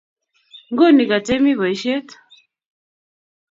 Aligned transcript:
Nguni 0.71 1.03
katemi 1.09 1.51
boisiet? 1.59 2.07